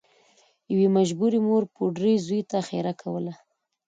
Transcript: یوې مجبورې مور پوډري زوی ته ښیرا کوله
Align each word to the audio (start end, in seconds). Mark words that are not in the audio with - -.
یوې 0.71 0.87
مجبورې 0.97 1.39
مور 1.47 1.63
پوډري 1.73 2.13
زوی 2.25 2.41
ته 2.49 2.57
ښیرا 2.67 2.93
کوله 3.01 3.33